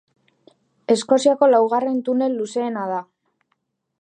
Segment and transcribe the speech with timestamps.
[0.95, 3.01] Eskoziako laugarren tunel luzeena da.